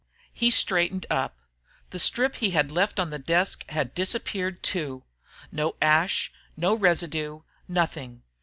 [0.33, 1.37] He straightened up.
[1.91, 5.03] The strip he had left on the desk had disappeared, too.
[5.51, 7.41] No ash, no residue.
[7.67, 8.23] Nothing.